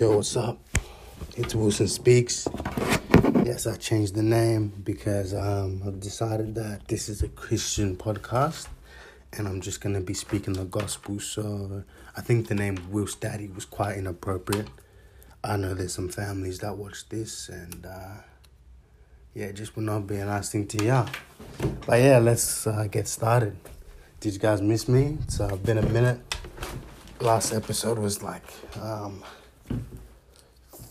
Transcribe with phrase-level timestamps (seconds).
[0.00, 0.58] Yo, what's up?
[1.36, 2.48] It's Wilson Speaks.
[3.44, 8.68] Yes, I changed the name because um, I've decided that this is a Christian podcast
[9.34, 11.20] and I'm just going to be speaking the gospel.
[11.20, 11.84] So
[12.16, 14.68] I think the name Will's Daddy was quite inappropriate.
[15.44, 18.22] I know there's some families that watch this and uh,
[19.34, 21.06] yeah, it just would not be a nice thing to hear.
[21.86, 23.56] But yeah, let's uh, get started.
[24.20, 25.18] Did you guys miss me?
[25.24, 26.20] It's uh, been a minute.
[27.20, 28.46] Last episode was like
[28.80, 29.22] um,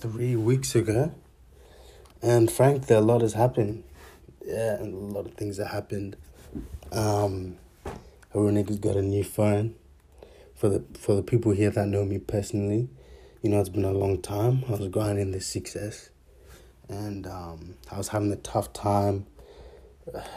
[0.02, 1.14] three weeks ago.
[2.22, 3.84] And frankly, a lot has happened.
[4.46, 6.16] Yeah, a lot of things have happened.
[6.92, 7.58] Um,
[8.34, 9.76] Harunica's got a new phone.
[10.56, 12.88] For the for the people here that know me personally,
[13.42, 14.64] you know it's been a long time.
[14.68, 16.10] I was grinding the 6S,
[16.88, 19.26] and um, I was having a tough time.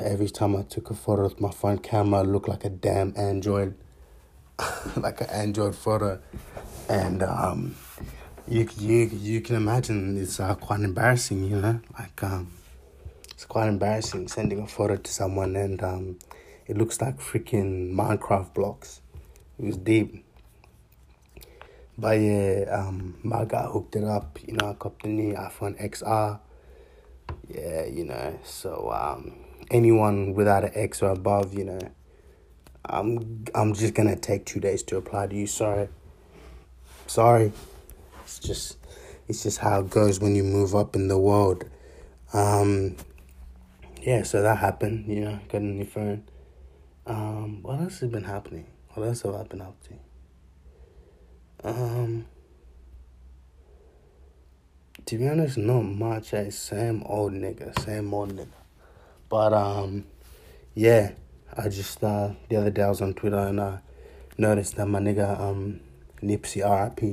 [0.00, 3.12] Every time I took a photo with my phone camera, it looked like a damn
[3.18, 3.74] Android,
[4.96, 6.20] like an Android photo,
[6.88, 7.74] and um,
[8.46, 12.52] you you you can imagine it's uh, quite embarrassing, you know, like um,
[13.30, 16.19] it's quite embarrassing sending a photo to someone and um,
[16.66, 19.00] it looks like freaking Minecraft blocks.
[19.58, 20.24] It was deep.
[21.96, 24.38] But yeah, um, my guy hooked it up.
[24.47, 26.41] You know, I got the new iPhone XR.
[27.48, 29.32] Yeah, you know, so um,
[29.70, 31.78] anyone without an X or above, you know,
[32.84, 35.47] I'm I'm just gonna take two days to apply to you.
[35.47, 35.88] Sorry,
[37.06, 37.52] sorry.
[38.25, 38.78] It's just
[39.28, 41.64] it's just how it goes when you move up in the world.
[42.33, 42.97] Um,
[44.03, 45.06] yeah, so that happened.
[45.06, 46.25] You know, got a new phone.
[47.06, 48.66] Um, what else has been happening?
[48.94, 51.69] What else have I been up to?
[51.69, 52.27] Um,
[55.06, 56.34] to be honest, not much.
[56.34, 56.50] Eh?
[56.50, 58.48] Same old nigga, same old nigga.
[59.28, 60.05] But um,
[60.75, 61.12] yeah,
[61.56, 63.81] I just uh the other day I was on Twitter and I
[64.38, 65.81] noticed that my nigga um
[66.22, 67.12] Nipsey R.I.P.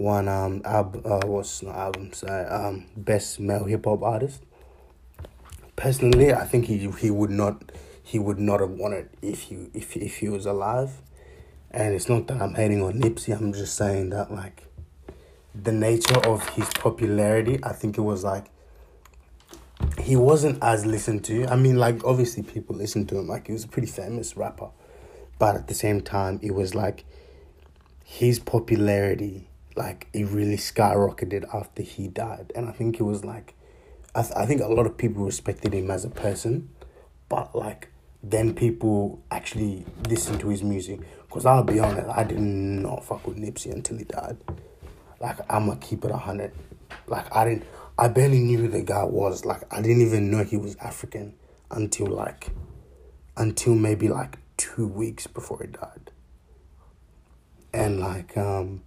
[0.00, 4.42] won um album uh what's not album sorry um best male hip hop artist.
[5.76, 7.70] Personally, I think he he would not
[8.02, 11.02] he would not have won it if he if if he was alive.
[11.70, 13.36] And it's not that I'm hating on Nipsey.
[13.36, 14.64] I'm just saying that like
[15.54, 17.60] the nature of his popularity.
[17.62, 18.46] I think it was like
[20.00, 21.46] he wasn't as listened to.
[21.46, 23.28] I mean, like obviously people listened to him.
[23.28, 24.70] Like he was a pretty famous rapper,
[25.38, 27.04] but at the same time, it was like
[28.02, 29.49] his popularity
[29.80, 33.54] like it really skyrocketed after he died, and I think it was like
[34.14, 36.68] I th- I think a lot of people respected him as a person,
[37.28, 37.88] but like
[38.22, 41.00] then people actually listened to his music.
[41.30, 44.36] Cause I'll be honest, I did not fuck with Nipsey until he died.
[45.20, 46.52] Like I'ma keep it a hundred.
[47.06, 47.64] Like I didn't,
[47.96, 49.44] I barely knew who the guy was.
[49.44, 51.34] Like I didn't even know he was African
[51.70, 52.50] until like,
[53.36, 56.10] until maybe like two weeks before he died.
[57.72, 58.82] And like, um,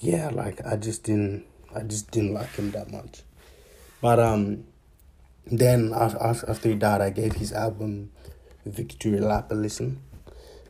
[0.00, 1.44] yeah, like I just didn't,
[1.74, 3.22] I just didn't like him that much.
[4.00, 4.64] But um,
[5.46, 8.10] then after after he died, I gave his album
[8.64, 10.00] Victory Lap a listen,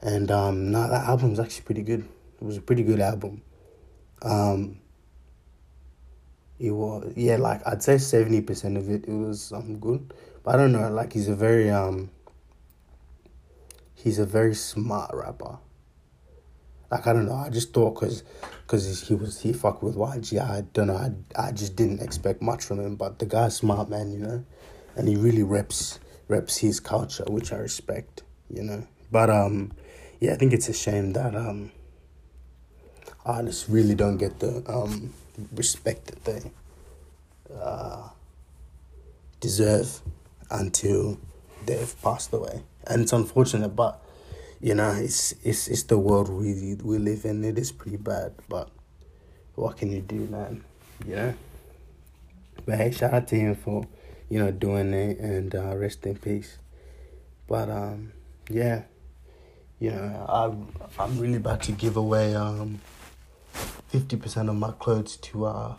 [0.01, 2.09] and um, now that album album's actually pretty good.
[2.41, 3.43] It was a pretty good album.
[4.23, 4.79] Um,
[6.59, 10.55] it was yeah, like I'd say seventy percent of it it was um good, but
[10.55, 10.91] I don't know.
[10.91, 12.11] Like he's a very um.
[13.95, 15.59] He's a very smart rapper.
[16.91, 18.23] Like I don't know, I just thought because
[18.67, 20.41] because he was he fucked with YG.
[20.41, 22.97] I don't know, I I just didn't expect much from him.
[22.97, 24.45] But the guy's smart man, you know,
[24.97, 28.87] and he really reps reps his culture, which I respect, you know.
[29.11, 29.73] But um,
[30.21, 31.73] yeah, I think it's a shame that um,
[33.25, 35.13] artists really don't get the um
[35.53, 36.51] respect that they
[37.61, 38.09] uh
[39.41, 40.01] deserve
[40.51, 41.19] until
[41.67, 44.03] they've passed away, and it's unfortunate, but
[44.61, 47.45] you know, it's it's it's the world we we live in.
[47.45, 48.71] It is pretty bad, but
[49.55, 50.65] what can you do, man?
[51.07, 51.35] You know.
[52.67, 53.87] But hey, shout out to him for
[54.29, 56.59] you know doing it and uh, rest in peace.
[57.47, 58.13] But um,
[58.51, 58.83] yeah,
[59.79, 60.69] you know, I'm
[60.99, 62.81] I'm really about to give away um
[63.53, 65.75] fifty percent of my clothes to uh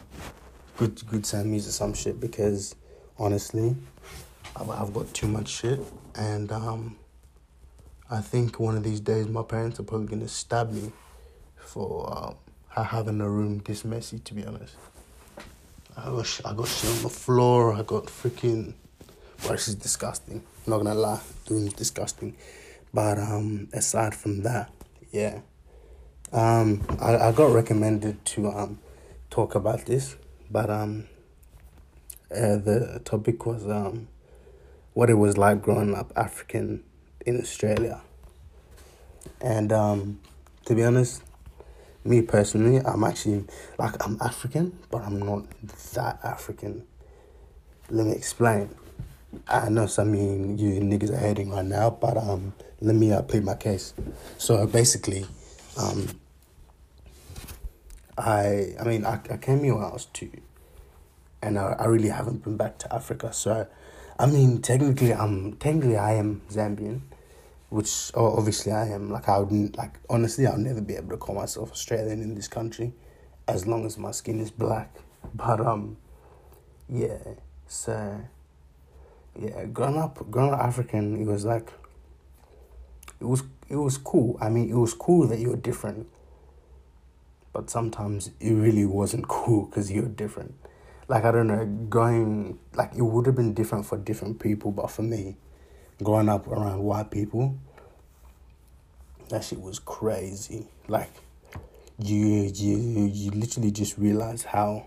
[0.77, 2.75] good good Sammys or some shit because
[3.17, 3.75] honestly,
[4.55, 5.81] I've, I've got too much shit
[6.15, 6.95] and um.
[8.11, 10.91] I think one of these days my parents are probably gonna stab me
[11.57, 14.17] for um, having a room this messy.
[14.17, 14.75] To be honest,
[15.95, 17.73] I got I got shit on the floor.
[17.73, 18.73] I got freaking.
[19.43, 20.37] Well, this is disgusting.
[20.65, 22.35] I'm not gonna lie, doing is disgusting.
[22.91, 24.71] But um, aside from that,
[25.11, 25.41] yeah,
[26.31, 28.79] um, I, I got recommended to um,
[29.29, 30.15] talk about this,
[30.49, 31.07] but um,
[32.31, 34.07] uh, the topic was um,
[34.93, 36.83] what it was like growing up African
[37.25, 38.01] in Australia.
[39.41, 40.19] And um,
[40.65, 41.23] to be honest,
[42.03, 43.45] me personally, I'm actually
[43.77, 45.45] like I'm African, but I'm not
[45.93, 46.83] that African.
[47.89, 48.69] Let me explain.
[49.47, 53.21] I know some of you niggas are hating right now, but um, let me uh,
[53.21, 53.93] plead my case.
[54.37, 55.25] So basically,
[55.77, 56.07] um,
[58.17, 60.31] I I mean I, I came here when I was two,
[61.41, 63.33] and I, I really haven't been back to Africa.
[63.33, 63.67] So,
[64.19, 67.01] I mean technically I'm technically I am Zambian,
[67.69, 69.09] which obviously I am.
[69.09, 72.49] Like I would like honestly I'll never be able to call myself Australian in this
[72.49, 72.91] country,
[73.47, 74.93] as long as my skin is black.
[75.33, 75.95] But um,
[76.89, 77.19] yeah.
[77.67, 78.19] So
[79.39, 81.71] yeah, growing up, growing up African, it was like,
[83.21, 84.37] it was it was cool.
[84.41, 86.07] I mean, it was cool that you were different,
[87.53, 90.55] but sometimes it really wasn't cool because you were different.
[91.09, 94.91] Like I don't know, going like it would have been different for different people, but
[94.91, 95.37] for me,
[96.03, 97.57] growing up around white people,
[99.29, 100.67] that shit was crazy.
[100.87, 101.11] Like
[101.97, 102.77] you you
[103.11, 104.85] you literally just realize how,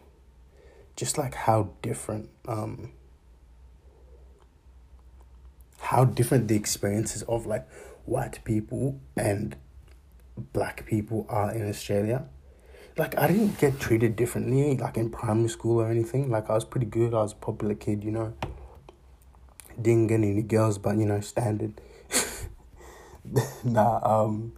[0.95, 2.93] just like how different um
[5.81, 7.69] how different the experiences of like
[8.05, 9.57] white people and
[10.53, 12.27] black people are in Australia.
[12.97, 16.31] Like I didn't get treated differently like in primary school or anything.
[16.31, 17.15] Like I was pretty good.
[17.15, 18.35] I was a popular kid, you know.
[19.81, 21.81] Didn't get any girls, but you know, standard.
[23.65, 24.53] nah, um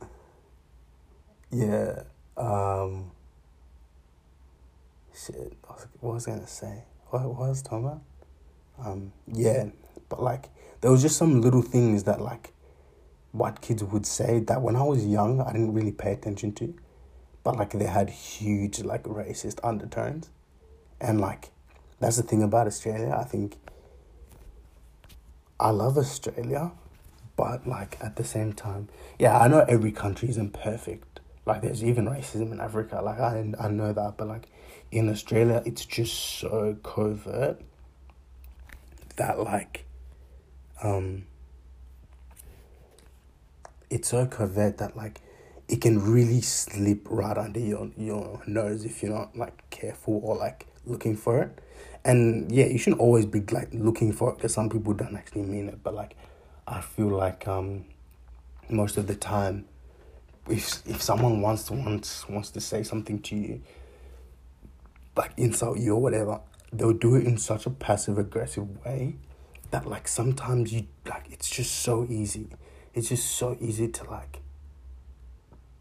[1.52, 2.02] yeah.
[2.36, 3.12] Um
[5.14, 5.56] shit.
[6.00, 6.82] What was I gonna say?
[7.10, 8.02] What, what was I talking about?
[8.84, 9.66] Um yeah.
[10.08, 10.50] But like
[10.80, 12.52] there was just some little things that like
[13.30, 16.74] white kids would say that when I was young I didn't really pay attention to.
[17.44, 20.30] But like they had huge like racist undertones.
[21.00, 21.50] And like
[22.00, 23.16] that's the thing about Australia.
[23.16, 23.56] I think
[25.60, 26.72] I love Australia,
[27.36, 28.88] but like at the same time,
[29.18, 31.20] yeah, I know every country isn't perfect.
[31.46, 33.00] Like there's even racism in Africa.
[33.02, 34.48] Like I I know that, but like
[34.90, 37.60] in Australia, it's just so covert
[39.16, 39.84] that like
[40.82, 41.26] um,
[43.90, 45.20] it's so covert that like
[45.68, 50.36] it can really slip right under your your nose if you're not like careful or
[50.36, 51.58] like looking for it.
[52.04, 55.42] And yeah, you shouldn't always be like looking for it because some people don't actually
[55.42, 55.82] mean it.
[55.82, 56.16] But like,
[56.66, 57.86] I feel like um,
[58.68, 59.64] most of the time,
[60.48, 63.62] if if someone wants to wants wants to say something to you,
[65.16, 66.40] like insult you or whatever,
[66.72, 69.16] they'll do it in such a passive aggressive way
[69.70, 72.48] that like sometimes you like it's just so easy.
[72.92, 74.40] It's just so easy to like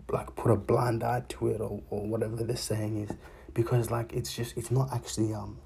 [0.10, 3.16] like put a blind eye to it or, or whatever the saying is
[3.54, 5.58] because like it's just it's not actually um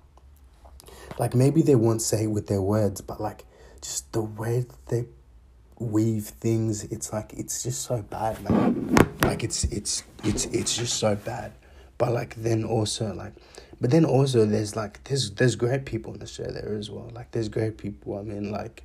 [1.20, 3.46] like maybe they won't say it with their words but like
[3.82, 5.06] just the way they
[5.80, 10.98] weave things it's like it's just so bad man like it's it's it's it's just
[10.98, 11.54] so bad
[11.98, 13.34] but like then also like
[13.80, 17.12] but then also there's like there's there's great people in Australia as well.
[17.14, 18.18] Like there's great people.
[18.18, 18.84] I mean like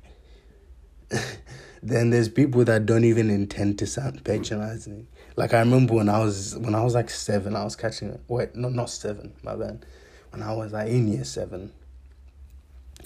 [1.83, 5.07] then there's people that don't even intend to sound patronizing.
[5.35, 8.55] Like I remember when I was when I was like seven, I was catching wait
[8.55, 9.85] no not seven my bad.
[10.31, 11.71] When I was like in year seven,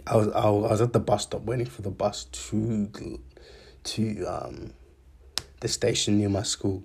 [0.05, 3.19] I was I was at the bus stop waiting for the bus to
[3.83, 4.73] to um
[5.59, 6.83] the station near my school,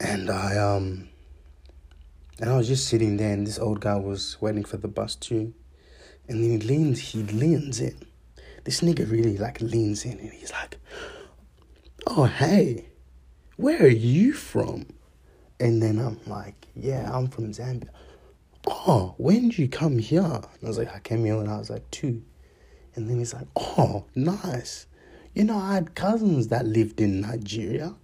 [0.00, 1.08] and I um
[2.40, 5.16] and I was just sitting there, and this old guy was waiting for the bus
[5.16, 5.54] too.
[6.28, 7.98] And then he leans, he leans in.
[8.68, 10.76] This nigga really like leans in, and he's like,
[12.06, 12.90] "Oh hey,
[13.56, 14.84] where are you from?"
[15.58, 17.88] And then I'm like, "Yeah, I'm from Zambia."
[18.66, 20.20] Oh, when did you come here?
[20.20, 22.22] And I was like, I came here when I was like two.
[22.94, 24.84] And then he's like, Oh, nice.
[25.34, 27.94] You know, I had cousins that lived in Nigeria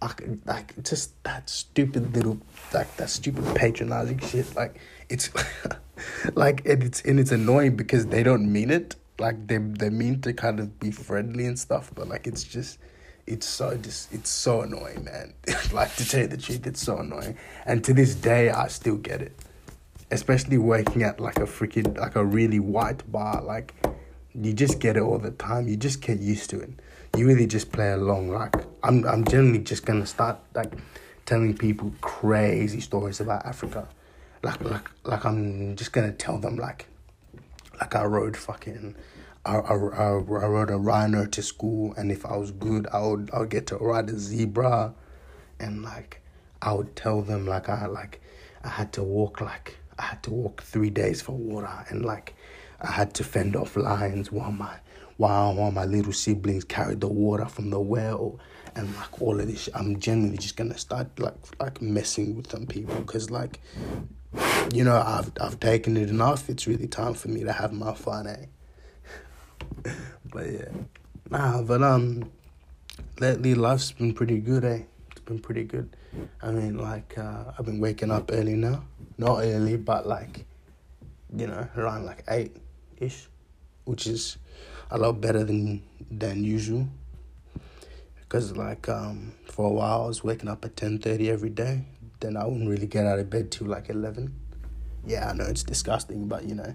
[0.00, 2.38] like, like just that stupid little
[2.72, 5.30] like that stupid patronizing shit like it's
[6.34, 10.20] like and it's and it's annoying because they don't mean it like they they mean
[10.20, 12.78] to kind of be friendly and stuff but like it's just
[13.26, 15.32] it's so just it's so annoying man
[15.72, 18.96] like to tell you the truth it's so annoying and to this day i still
[18.96, 19.36] get it
[20.10, 23.74] especially working at like a freaking like a really white bar like
[24.34, 26.70] you just get it all the time you just get used to it
[27.16, 28.30] you really just play along.
[28.30, 30.72] Like I'm, I'm generally just gonna start like
[31.24, 33.88] telling people crazy stories about Africa.
[34.42, 36.86] Like, like, like I'm just gonna tell them like,
[37.80, 38.96] like I rode fucking,
[39.44, 43.00] I, I, I, I rode a rhino to school, and if I was good, I
[43.06, 44.94] would, I would get to ride a zebra,
[45.60, 46.22] and like,
[46.62, 48.20] I would tell them like I like,
[48.64, 52.34] I had to walk like I had to walk three days for water, and like,
[52.80, 54.76] I had to fend off lions while my
[55.16, 58.38] while, while my little siblings carried the water from the well.
[58.74, 62.66] And like all of this I'm genuinely just gonna start like like messing with some
[62.66, 62.94] people.
[62.96, 63.60] Because like
[64.72, 66.48] you know I've I've taken it enough.
[66.48, 68.46] It's really time for me to have my fun, eh?
[70.32, 70.68] but yeah,
[71.30, 71.62] nah.
[71.62, 72.30] But um,
[73.20, 74.82] lately life's been pretty good, eh?
[75.10, 75.96] It's been pretty good.
[76.42, 78.84] I mean, like uh, I've been waking up early now.
[79.18, 80.44] Not early, but like
[81.34, 82.56] you know around like eight
[82.98, 83.28] ish,
[83.84, 84.38] which is
[84.90, 86.88] a lot better than than usual.
[88.28, 91.84] Cause like um for a while I was waking up at ten thirty every day.
[92.20, 94.34] Then I wouldn't really get out of bed till like eleven.
[95.06, 96.74] Yeah, I know it's disgusting, but you know,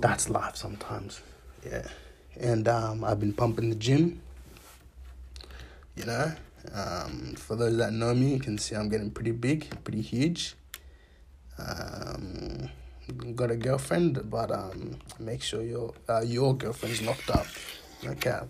[0.00, 1.20] that's life sometimes.
[1.64, 1.86] Yeah,
[2.38, 4.20] and um I've been pumping the gym.
[5.94, 6.32] You know,
[6.74, 10.54] um, for those that know me, you can see I'm getting pretty big, pretty huge.
[11.58, 12.68] Um,
[13.34, 17.46] got a girlfriend, but um, make sure your uh, your girlfriend's locked up.
[18.04, 18.40] Okay,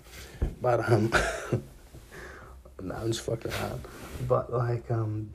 [0.60, 1.10] but um,
[2.82, 3.80] nah, I'm just fucking hard.
[4.26, 5.30] But like um,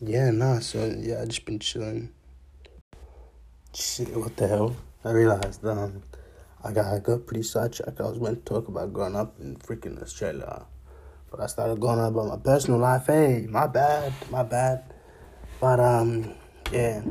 [0.00, 0.60] yeah, nah.
[0.60, 2.10] So yeah, I just been chilling.
[3.74, 4.76] Shit, what the hell?
[5.04, 6.02] I realized um,
[6.64, 8.00] I got I got pretty sidetracked.
[8.00, 10.66] I was meant to talk about growing up in freaking Australia,
[11.30, 13.06] but I started going on about my personal life.
[13.06, 14.84] Hey, my bad, my bad.
[15.60, 16.34] But um,
[16.72, 17.02] yeah.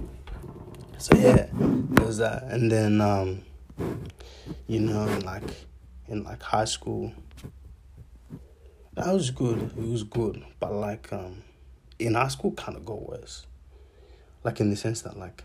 [0.98, 3.44] So yeah, there's that, and then um,
[4.68, 5.44] you know, like
[6.08, 7.14] in like high school,
[8.94, 9.62] that was good.
[9.78, 11.44] It was good, but like um,
[12.00, 13.46] in high school, kind of got worse.
[14.44, 15.44] Like in the sense that like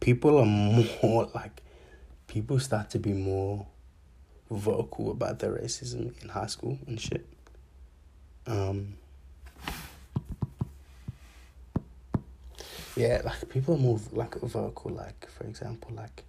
[0.00, 0.44] people are
[1.02, 1.62] more like
[2.26, 3.66] people start to be more
[4.50, 7.26] vocal about their racism in high school and shit.
[8.46, 8.94] Um,
[12.94, 14.92] yeah, like people are more like vocal.
[14.92, 16.24] Like for example, like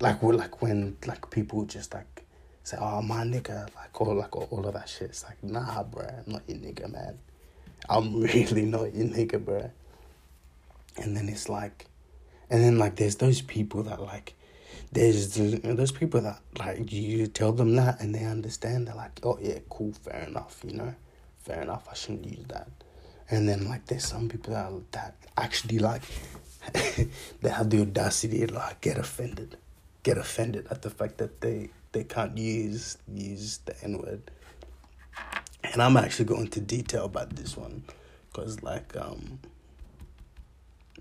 [0.00, 2.13] like like when like people just like
[2.64, 5.10] say, "Oh, my nigga," like all like all of that shit.
[5.10, 7.18] It's like, nah, bro, I'm not your nigga, man.
[7.88, 9.70] I'm really not your nigga, bro.
[10.96, 11.86] And then it's like,
[12.50, 14.34] and then like there's those people that like,
[14.92, 18.88] there's those people that like you tell them that and they understand.
[18.88, 20.94] They're like, oh yeah, cool, fair enough, you know,
[21.38, 21.86] fair enough.
[21.90, 22.68] I shouldn't use that.
[23.30, 26.02] And then like there's some people that that actually like
[27.42, 29.58] they have the audacity to like get offended,
[30.02, 34.30] get offended at the fact that they they can't use use the N word.
[35.62, 37.84] And I'm actually going to detail about this one,
[38.34, 39.38] cause like um.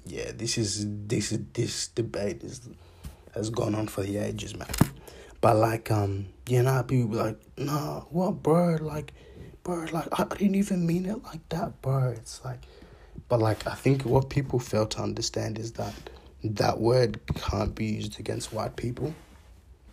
[0.05, 2.61] Yeah, this is this is this debate is
[3.33, 4.67] has gone on for the ages, man.
[5.39, 8.77] But like um, you know, people like, nah, what, bro?
[8.81, 9.13] Like,
[9.63, 12.09] bro, like I didn't even mean it like that, bro.
[12.09, 12.65] It's like,
[13.29, 15.93] but like I think what people fail to understand is that
[16.43, 19.13] that word can't be used against white people,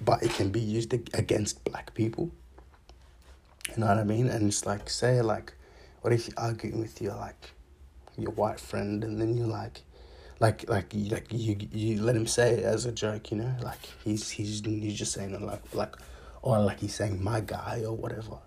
[0.00, 2.30] but it can be used against black people.
[3.68, 4.28] You know what I mean?
[4.28, 5.52] And it's like, say, like,
[6.00, 7.52] what if you're arguing with your like
[8.16, 9.80] your white friend, and then you're like,
[10.40, 13.78] like, like, like you you let him say it as a joke, you know, like
[14.04, 15.96] he's he's he's just saying it like like,
[16.42, 18.38] or like he's saying my guy or whatever.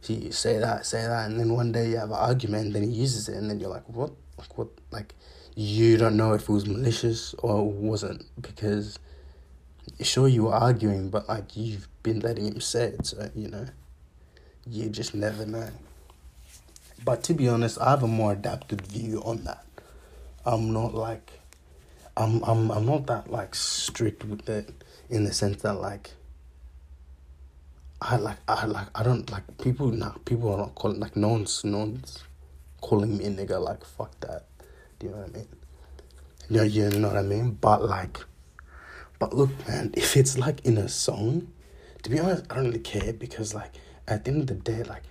[0.00, 2.74] So you say that, say that, and then one day you have an argument, and
[2.74, 5.14] then he uses it, and then you're like, what, like what, like
[5.54, 8.98] you don't know if it was malicious or wasn't because
[10.00, 13.66] sure you were arguing, but like you've been letting him say it, so you know,
[14.66, 15.70] you just never know.
[17.04, 19.64] But to be honest, I have a more adapted view on that.
[20.44, 21.32] I'm not like,
[22.16, 24.70] I'm I'm I'm not that like strict with it
[25.08, 26.10] in the sense that like
[28.00, 31.28] I like I like I don't like people now people are not calling like no
[31.28, 32.24] one's no one's
[32.80, 34.44] calling me a nigga like fuck that.
[34.98, 35.48] Do you know what I mean?
[36.50, 37.52] Know, you know what I mean?
[37.52, 38.18] But like
[39.22, 41.46] but look man, if it's like in a song,
[42.02, 43.70] to be honest, I don't really care because like
[44.08, 45.04] at the end of the day, like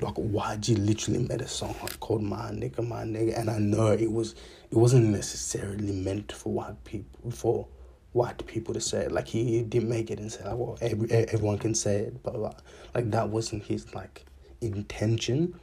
[0.00, 3.88] like YG literally made a song like called My Nigga, My Nigga and I know
[3.88, 4.34] it was
[4.70, 7.68] it wasn't necessarily meant for white people for
[8.12, 9.12] white people to say it.
[9.12, 12.40] Like he didn't make it and say like, well, every, everyone can say it, but
[12.40, 14.24] like that wasn't his like
[14.62, 15.60] intention.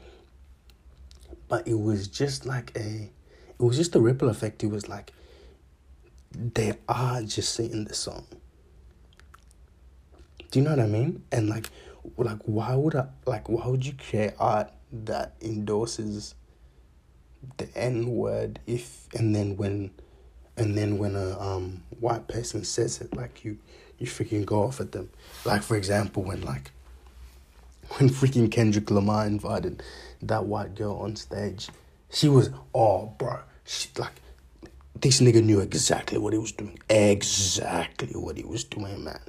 [1.47, 3.09] But it was just like a,
[3.59, 4.63] it was just a ripple effect.
[4.63, 5.11] It was like,
[6.35, 8.25] they are just saying the song.
[10.51, 11.23] Do you know what I mean?
[11.31, 11.69] And like,
[12.17, 16.35] like why would I like why would you create art that endorses
[17.57, 19.91] the N word if and then when
[20.57, 23.57] and then when a um white person says it, like you
[23.97, 25.09] you freaking go off at them.
[25.45, 26.71] Like for example, when like
[27.97, 29.83] when freaking Kendrick Lamar invited
[30.21, 31.69] that white girl on stage,
[32.09, 34.21] she was oh bro, she like
[35.01, 36.79] this nigga knew exactly what he was doing.
[36.89, 39.19] Exactly what he was doing, man.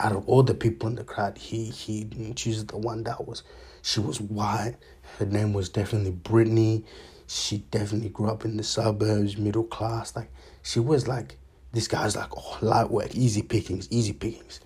[0.00, 3.42] Out of all the people in the crowd, he he chooses the one that was
[3.82, 4.76] she was white.
[5.18, 6.84] Her name was definitely Brittany.
[7.26, 10.14] She definitely grew up in the suburbs, middle class.
[10.16, 10.30] Like
[10.62, 11.38] she was like
[11.72, 14.60] this guy's like, oh, light work, easy pickings, easy pickings.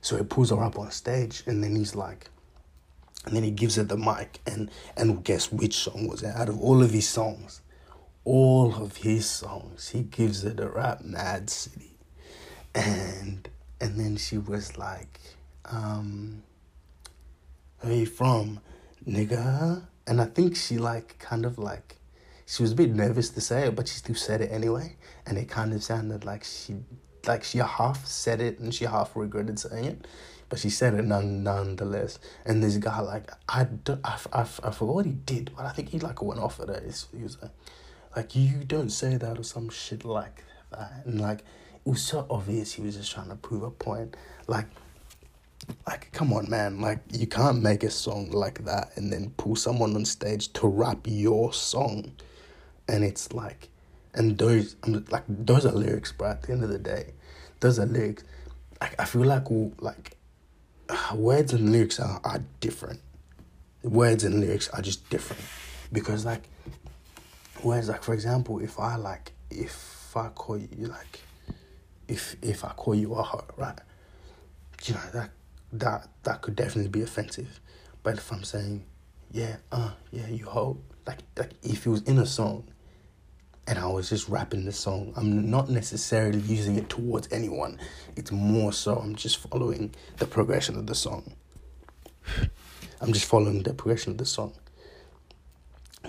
[0.00, 2.30] So he pulls her up on stage and then he's like,
[3.24, 6.34] and then he gives her the mic and and guess which song was it?
[6.36, 7.62] Out of all of his songs,
[8.26, 11.94] all of his songs, he gives her the rap m.A.A.d city.
[12.74, 13.48] And
[13.80, 15.20] and then she was like,
[15.64, 16.42] um,
[17.80, 18.60] where you from?
[19.08, 19.86] Nigga.
[20.08, 21.96] And I think she like kind of like
[22.46, 24.96] she was a bit nervous to say it, but she still said it anyway.
[25.24, 26.76] And it kind of sounded like she
[27.26, 30.06] like she half said it and she half regretted saying it,
[30.48, 32.18] but she said it none, nonetheless.
[32.44, 35.70] And this guy, like, I, don't, I, I, I forgot what he did, but I
[35.70, 36.80] think he, like, went off at her.
[37.16, 37.50] He was like,
[38.16, 40.42] like, you don't say that or some shit like
[40.72, 41.02] that.
[41.04, 44.16] And, like, it was so obvious he was just trying to prove a point.
[44.48, 44.66] Like,
[45.86, 46.80] like, come on, man.
[46.80, 50.66] Like, you can't make a song like that and then pull someone on stage to
[50.66, 52.12] rap your song.
[52.88, 53.68] And it's like,
[54.14, 56.30] and those, like, those are lyrics, bro.
[56.30, 57.12] At the end of the day,
[57.60, 58.24] those are lyrics.
[58.80, 59.46] I, I feel like
[59.80, 60.16] like
[61.14, 63.00] words and lyrics are, are different.
[63.82, 65.42] Words and lyrics are just different
[65.92, 66.48] because like
[67.64, 71.20] words like for example, if I like if I call you like
[72.08, 73.78] if if I call you a hoe, right?
[74.84, 75.30] You know that
[75.72, 77.60] that that could definitely be offensive.
[78.02, 78.84] But if I'm saying,
[79.32, 82.68] yeah, uh, yeah, you hoe, like like if it was in a song
[83.66, 85.12] and I was just rapping the song.
[85.16, 87.78] I'm not necessarily using it towards anyone.
[88.14, 91.32] It's more so I'm just following the progression of the song.
[93.00, 94.54] I'm just following the progression of the song.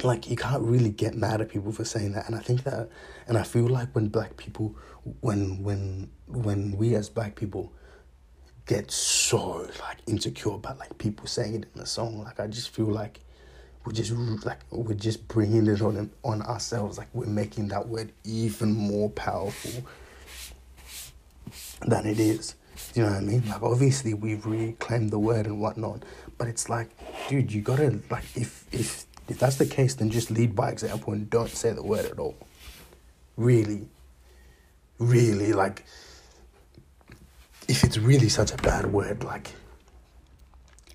[0.03, 2.89] Like you can't really get mad at people for saying that, and I think that,
[3.27, 4.75] and I feel like when black people,
[5.21, 7.73] when when when we as black people,
[8.65, 12.69] get so like insecure about like people saying it in the song, like I just
[12.69, 13.19] feel like
[13.85, 14.11] we're just
[14.45, 16.97] like we're just bringing it on on ourselves.
[16.97, 19.83] Like we're making that word even more powerful
[21.85, 22.55] than it is.
[22.93, 23.43] You know what i mean?
[23.49, 26.03] Like obviously we've reclaimed the word and whatnot
[26.37, 26.89] but it's like
[27.27, 31.13] dude you gotta like if if if that's the case then just lead by example
[31.13, 32.35] and don't say the word at all.
[33.35, 33.87] Really.
[34.99, 35.85] Really like
[37.67, 39.51] if it's really such a bad word like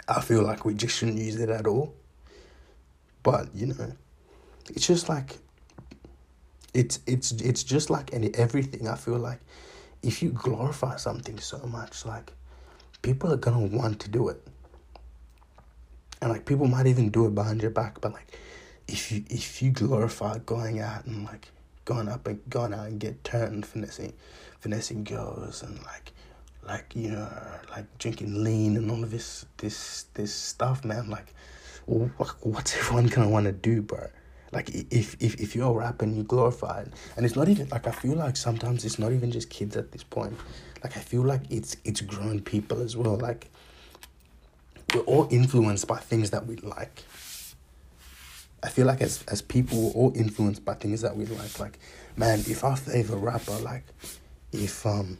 [0.08, 1.94] i feel like we just shouldn't use it at all.
[3.22, 3.92] But you know,
[4.70, 5.38] it's just like
[6.74, 8.88] it's it's it's just like any everything.
[8.88, 9.40] I feel like.
[10.02, 12.32] If you glorify something so much, like
[13.02, 14.44] people are gonna want to do it,
[16.22, 18.00] and like people might even do it behind your back.
[18.00, 18.38] But like
[18.88, 21.48] if you if you glorify going out and like
[21.84, 24.14] going up and going out and get turned finessing
[24.60, 26.12] finessing girls and like
[26.64, 27.28] like you know
[27.70, 31.34] like drinking lean and all of this this this stuff man like
[31.86, 34.08] what's everyone gonna want to do, bro?
[34.52, 37.90] Like if if if you're rapping, you glorify it, and it's not even like I
[37.90, 40.36] feel like sometimes it's not even just kids at this point.
[40.84, 43.16] Like I feel like it's it's grown people as well.
[43.16, 43.50] Like
[44.94, 47.02] we're all influenced by things that we like.
[48.62, 51.58] I feel like as as people, we're all influenced by things that we like.
[51.58, 51.78] Like,
[52.16, 53.84] man, if our favorite rapper, like,
[54.52, 55.18] if um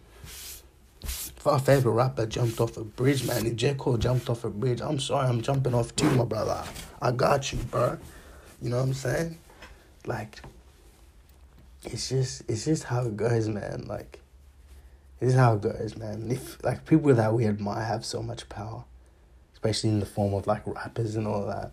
[1.02, 3.74] if our favorite rapper jumped off a bridge, man, if J.
[3.74, 6.62] Cole jumped off a bridge, I'm sorry, I'm jumping off too, my brother.
[7.00, 7.98] I got you, bro.
[8.60, 9.38] You know what I'm saying?
[10.06, 10.40] Like,
[11.82, 13.86] it's just, it's just how it goes, man.
[13.88, 14.20] Like,
[15.20, 16.30] it's how it goes, man.
[16.30, 18.84] If like people that we admire have so much power,
[19.62, 21.72] especially in the form of like rappers and all that.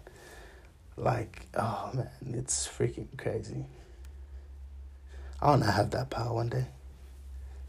[0.98, 3.66] Like, oh man, it's freaking crazy.
[5.42, 6.66] I wanna have that power one day.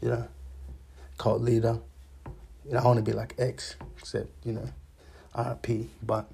[0.01, 0.27] You know,
[1.17, 1.79] cult leader
[2.65, 4.69] you know, I want to be like X, except, you know,
[5.35, 5.87] RP.
[6.03, 6.29] But,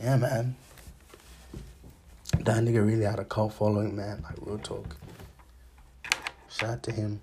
[0.00, 0.56] yeah, man.
[2.38, 4.22] That nigga really had a cult following, man.
[4.22, 4.96] Like, real talk.
[6.48, 7.20] Shout out to him.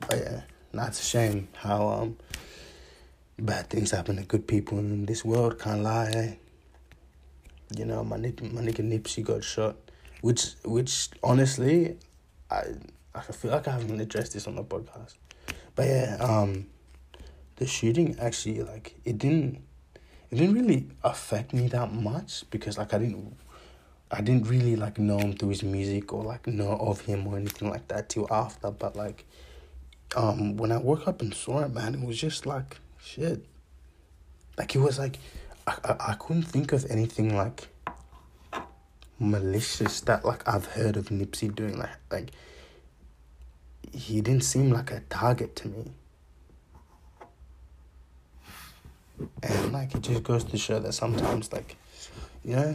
[0.00, 0.40] But, yeah,
[0.72, 2.16] not a shame how um
[3.38, 5.58] bad things happen to good people in this world.
[5.58, 6.34] Can't lie, eh?
[7.76, 9.76] You know, my, nigga, my nigga Nipsey got shot.
[10.20, 11.96] Which, which honestly,
[12.50, 12.62] I,
[13.14, 15.14] I feel like I haven't addressed this on the podcast.
[15.74, 16.66] But yeah, um,
[17.58, 19.62] the shooting actually like it didn't
[20.30, 23.36] it didn't really affect me that much because like I didn't
[24.10, 27.36] I didn't really like know him through his music or like know of him or
[27.36, 28.70] anything like that till after.
[28.70, 29.24] But like
[30.16, 33.44] um when I woke up and saw it, man, it was just like shit.
[34.56, 35.18] Like it was like
[35.66, 37.68] I I, I couldn't think of anything like
[39.18, 41.78] malicious that like I've heard of Nipsey doing.
[41.78, 42.30] Like like
[43.92, 45.92] he didn't seem like a target to me.
[49.42, 51.76] And like it just goes to show that sometimes like
[52.44, 52.74] you know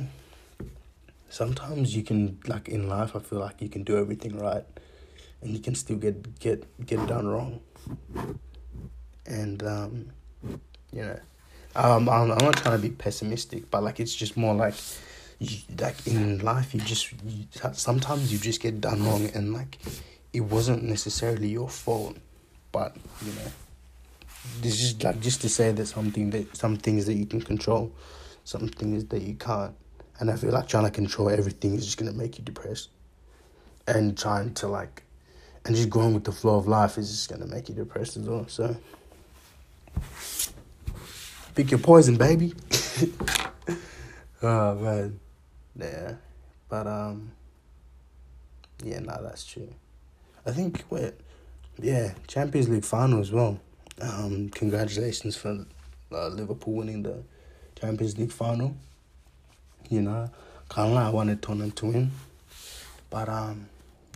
[1.30, 4.66] sometimes you can like in life I feel like you can do everything right
[5.42, 7.60] and you can still get get get it done wrong.
[9.26, 10.12] And um
[10.92, 11.20] you know.
[11.76, 14.76] Um I'm, I'm not trying to be pessimistic but like it's just more like
[15.40, 19.80] you, like in life you just you, sometimes you just get done wrong and like
[20.32, 22.18] it wasn't necessarily your fault
[22.72, 23.52] but you know
[24.62, 27.92] this is like just to say that something that some things that you can control
[28.44, 29.74] some things that you can't.
[30.20, 32.90] And i feel like trying to control everything is just going to make you depressed.
[33.88, 35.04] And trying to like
[35.66, 38.16] and just going with the flow of life is just going to make you depressed
[38.16, 38.76] as well so
[41.56, 42.54] pick your poison baby
[44.44, 45.20] oh man
[45.76, 46.14] yeah,
[46.70, 47.32] but um,
[48.84, 49.74] yeah, no, that's true.
[50.46, 51.14] I think wait,
[51.82, 53.60] yeah, Champions League final as well.
[54.02, 55.66] Um, congratulations for
[56.12, 57.24] uh, Liverpool winning the
[57.80, 58.76] Champions League final.
[59.90, 60.30] You know,
[60.70, 62.12] kind of like I wanted Tottenham to win,
[63.10, 63.68] but um,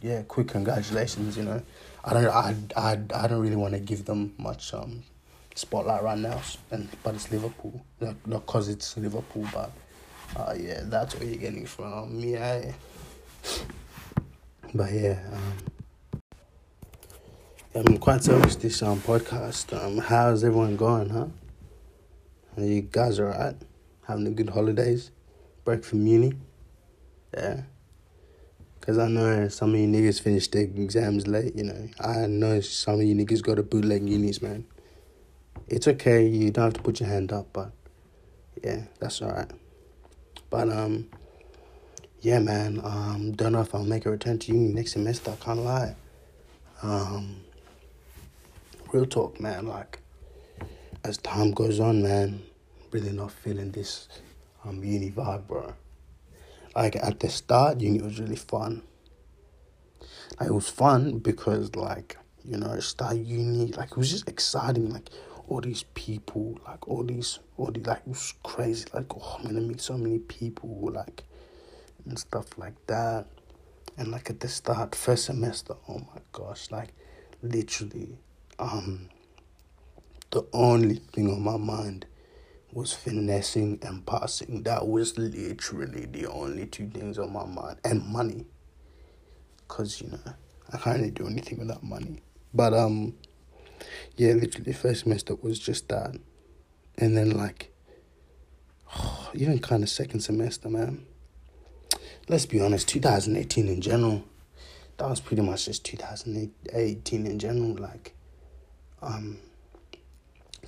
[0.01, 1.37] yeah, quick congratulations.
[1.37, 1.61] You know,
[2.05, 5.03] I don't, I, I, I don't really want to give them much um
[5.57, 6.41] spotlight right now,
[6.71, 7.83] and but it's Liverpool,
[8.25, 9.71] not cause it's Liverpool, but
[10.35, 12.19] Oh yeah, that's where you're getting from.
[12.19, 12.73] Yeah.
[14.73, 15.57] But yeah, um,
[17.73, 19.73] I'm quite serious this um podcast.
[19.75, 21.27] Um, how's everyone going, huh?
[22.57, 23.55] Are you guys alright?
[24.07, 25.11] Having a good holidays?
[25.63, 26.33] Break from uni?
[27.33, 27.61] Yeah.
[28.81, 31.89] Cause I know some of you niggas finished their exams late, you know.
[31.99, 34.65] I know some of you niggas go to bootleg unis, man.
[35.67, 37.71] It's okay, you don't have to put your hand up, but
[38.63, 39.51] yeah, that's alright.
[40.49, 41.09] But um,
[42.21, 42.79] yeah, man.
[42.83, 45.31] Um, don't know if I'll make a return to uni next semester.
[45.31, 45.95] I can't lie.
[46.81, 47.41] Um,
[48.91, 49.67] real talk, man.
[49.67, 49.99] Like
[51.03, 52.43] as time goes on, man,
[52.91, 54.07] really not feeling this
[54.65, 55.73] um uni vibe, bro.
[56.75, 58.83] Like at the start, uni was really fun.
[60.39, 64.91] Like it was fun because like you know start uni, like it was just exciting.
[64.91, 65.09] Like
[65.47, 68.85] all these people, like all these, all these, like it was crazy.
[68.93, 71.23] Like, oh, I'm gonna meet so many people, like,
[72.05, 73.27] and stuff like that.
[73.97, 76.89] And like at the start, first semester, oh my gosh, like,
[77.41, 78.17] literally,
[78.59, 79.09] um,
[80.31, 82.05] the only thing on my mind
[82.73, 84.63] was finessing and passing.
[84.63, 88.45] That was literally the only two things on my mind, and money.
[89.67, 90.19] Cause you know,
[90.71, 92.21] I can't really do anything without money.
[92.53, 93.15] But um,
[94.15, 96.15] yeah, literally the first semester was just that.
[96.97, 97.71] And then like
[98.95, 101.05] oh, even kind of second semester, man.
[102.29, 104.25] Let's be honest, 2018 in general,
[104.97, 107.75] that was pretty much just 2018 in general.
[107.75, 108.15] Like,
[109.01, 109.37] um,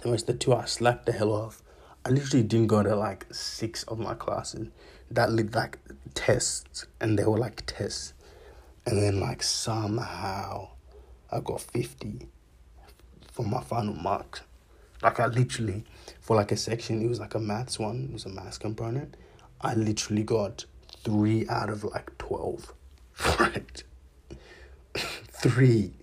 [0.02, 1.62] the rest of the two I slacked the hell off.
[2.06, 4.70] I literally didn't go to like six of my classes
[5.12, 5.80] that looked like
[6.14, 8.14] tests, and they were like tests.
[8.86, 10.70] And then like somehow
[11.30, 12.28] I got 50
[13.40, 14.42] for my final marks.
[15.02, 15.86] Like I literally,
[16.20, 19.16] for like a section, it was like a maths one, it was a maths component.
[19.62, 20.66] I literally got
[21.06, 22.74] three out of like 12
[23.40, 23.84] Right,
[25.32, 25.94] three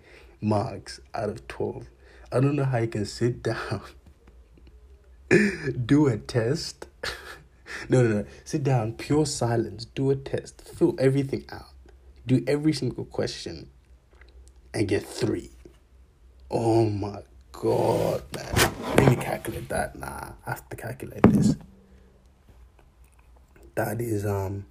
[0.40, 1.90] marks out of 12.
[2.33, 3.83] I don't know how you can sit down,
[5.87, 6.87] do a test.
[7.90, 8.25] no, no, no.
[8.44, 11.75] Sit down, pure silence, do a test, fill everything out,
[12.27, 13.68] do every single question,
[14.72, 15.56] and get three.
[16.51, 18.73] Oh my god, man.
[18.97, 19.99] Let me calculate that.
[19.99, 21.57] Nah, I have to calculate this.
[23.75, 24.67] That is um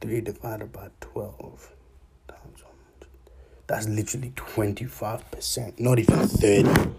[0.00, 1.72] three divided by twelve
[2.28, 3.08] times one.
[3.66, 5.80] That's literally twenty five percent.
[5.80, 6.90] Not even thirty.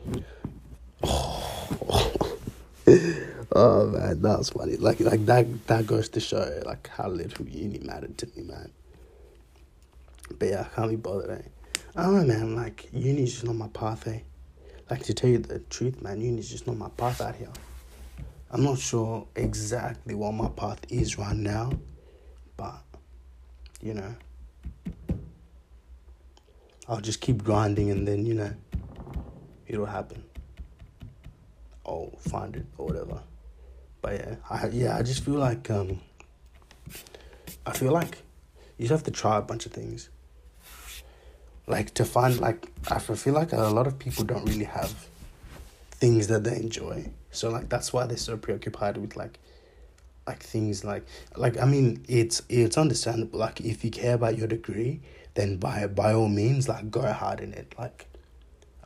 [1.03, 2.37] Oh.
[3.55, 4.77] oh man, that's funny.
[4.77, 8.71] Like like that that goes to show like how little uni mattered to me, man.
[10.39, 11.60] But yeah, I can't be bothered, eh?
[11.95, 12.55] I don't know, man.
[12.55, 14.19] Like, uni's just not my path, eh?
[14.89, 17.51] Like, to tell you the truth, man, uni's just not my path out here.
[18.49, 21.71] I'm not sure exactly what my path is right now,
[22.57, 22.81] but,
[23.81, 24.15] you know,
[26.87, 28.53] I'll just keep grinding and then, you know,
[29.67, 30.23] it'll happen.
[31.85, 33.21] I'll find it or whatever.
[34.01, 35.99] But yeah, I yeah, I just feel like um
[37.65, 38.17] I feel like
[38.77, 40.09] you just have to try a bunch of things
[41.67, 44.93] like to find like I feel like a lot of people don't really have
[45.91, 47.05] things that they enjoy.
[47.31, 49.39] So like that's why they're so preoccupied with like
[50.27, 53.39] like things like like I mean it's it's understandable.
[53.39, 55.01] Like if you care about your degree,
[55.35, 57.73] then by by all means like go hard in it.
[57.77, 58.07] Like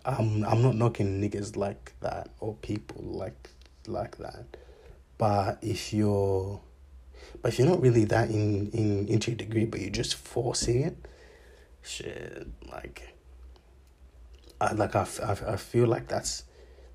[0.06, 3.50] I'm I'm not knocking niggas like that or people like
[3.88, 4.46] like that.
[5.18, 6.60] But if you're
[7.42, 10.82] but if you're not really that in, in into your degree but you're just forcing
[10.82, 10.98] it,
[11.86, 13.16] shit like
[14.60, 16.44] I like I, I, I feel like that's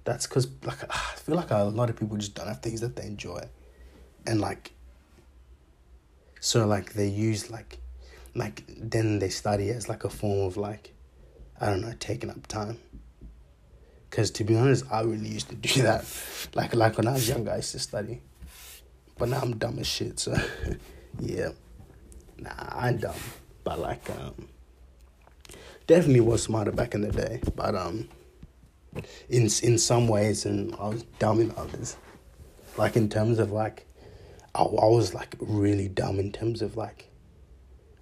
[0.04, 2.96] that's because like I feel like a lot of people just don't have things that
[2.96, 3.42] they enjoy,
[4.26, 4.72] and like.
[6.42, 7.80] So like they use like,
[8.34, 10.94] like then they study as like a form of like,
[11.60, 12.78] I don't know, taking up time.
[14.08, 16.06] Cause to be honest, I really used to do that,
[16.54, 18.22] like like when I was younger, I used to study,
[19.18, 20.18] but now I'm dumb as shit.
[20.18, 20.34] So,
[21.20, 21.50] yeah,
[22.38, 23.14] nah, I'm dumb,
[23.62, 24.48] but like um,
[25.90, 28.08] definitely was smarter back in the day, but um
[29.28, 31.96] in in some ways, and I was dumb in others.
[32.78, 33.86] Like in terms of like,
[34.54, 37.10] I, I was like really dumb in terms of like,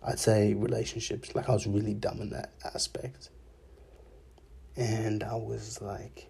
[0.07, 1.35] I'd say relationships.
[1.35, 3.31] Like I was really dumb in that aspect.
[4.77, 6.29] And I was like,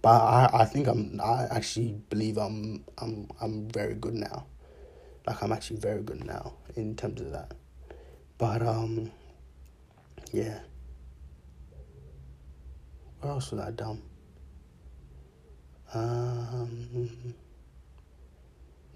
[0.00, 4.46] but I, I think I'm I actually believe I'm I'm I'm very good now.
[5.26, 7.52] Like I'm actually very good now in terms of that.
[8.38, 9.10] But um
[10.32, 10.60] yeah.
[13.20, 14.02] What else was I dumb?
[15.92, 17.24] Um,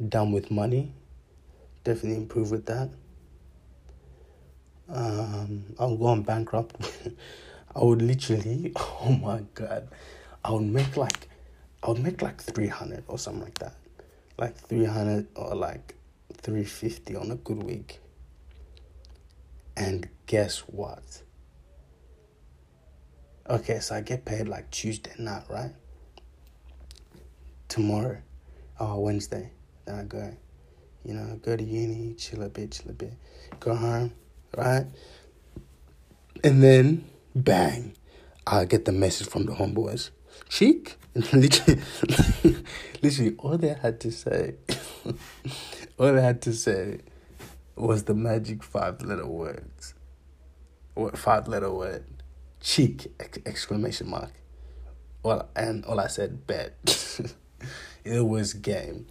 [0.08, 0.92] dumb with money.
[1.84, 2.90] Definitely improve with that.
[4.88, 6.76] Um, I'll go on bankrupt.
[7.74, 9.88] I would literally, oh my god,
[10.44, 11.28] I would make like,
[11.82, 13.74] I would make like 300 or something like that.
[14.38, 15.94] Like 300 or like
[16.34, 18.00] 350 on a good week.
[19.76, 21.22] And guess what?
[23.50, 25.72] Okay, so I get paid like Tuesday night, right?
[27.68, 28.18] Tomorrow,
[28.78, 29.50] or Wednesday,
[29.84, 30.36] then I go,
[31.04, 33.14] you know, go to uni, chill a bit, chill a bit,
[33.58, 34.12] go home,
[34.56, 34.86] right?
[36.44, 37.96] And then, bang,
[38.46, 40.10] I get the message from the homeboys.
[40.48, 41.82] Cheek, literally,
[43.02, 44.54] literally, all they had to say,
[45.98, 47.00] all they had to say
[47.74, 49.94] was the magic five letter words.
[50.94, 52.04] What five letter word?
[52.62, 53.12] Cheek
[53.44, 54.32] exclamation mark.
[55.22, 56.74] Well, and all I said bet.
[58.04, 59.06] it was game,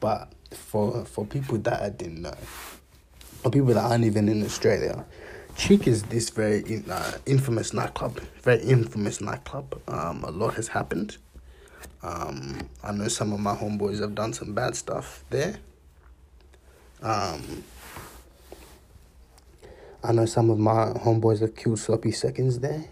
[0.00, 2.36] but for for people that I didn't know,
[3.44, 5.04] or people that aren't even in Australia,
[5.58, 8.20] Cheek is this very in, uh, infamous nightclub.
[8.42, 9.80] Very infamous nightclub.
[9.88, 11.16] Um, a lot has happened.
[12.00, 15.56] Um, I know some of my homeboys have done some bad stuff there.
[17.02, 17.64] Um,
[20.02, 22.84] I know some of my homeboys have killed sloppy seconds there.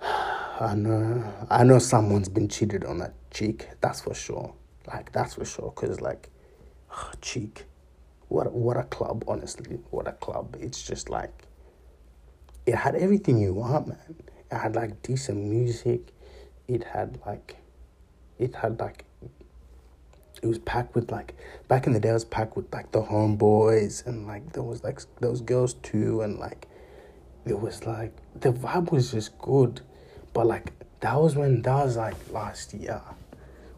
[0.00, 3.68] I know, I know someone's been cheated on that cheek.
[3.80, 4.54] That's for sure.
[4.86, 5.72] Like that's for sure.
[5.72, 6.28] Cause like,
[6.92, 7.64] oh, cheek,
[8.28, 9.24] what what a club.
[9.26, 10.56] Honestly, what a club.
[10.60, 11.46] It's just like,
[12.64, 14.14] it had everything you want, man.
[14.52, 16.12] It had like decent music.
[16.68, 17.56] It had like,
[18.38, 19.04] it had like
[20.42, 21.34] it was packed with like
[21.68, 24.82] back in the day it was packed with like the homeboys and like there was
[24.82, 26.66] like those girls too and like
[27.46, 29.80] it was like the vibe was just good.
[30.32, 33.00] But like that was when that was like last year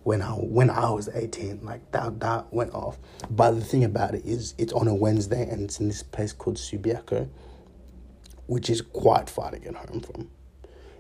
[0.03, 2.99] when I when I was 18 like that that went off.
[3.31, 6.33] But the thing about it is it's on a Wednesday and it's in this place
[6.33, 7.29] called Subiaco
[8.47, 10.29] which is quite far to get home from.